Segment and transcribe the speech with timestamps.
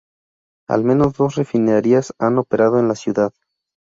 [0.67, 3.31] Al menos dos refinerías han operado en la ciudad.